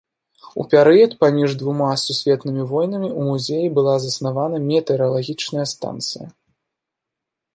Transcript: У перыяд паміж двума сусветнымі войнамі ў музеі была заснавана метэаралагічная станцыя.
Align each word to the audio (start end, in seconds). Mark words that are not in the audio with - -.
У 0.61 0.63
перыяд 0.71 1.11
паміж 1.23 1.51
двума 1.61 1.89
сусветнымі 2.03 2.63
войнамі 2.71 3.07
ў 3.09 3.21
музеі 3.29 3.67
была 3.77 3.95
заснавана 4.05 4.57
метэаралагічная 4.71 5.65
станцыя. 5.73 6.27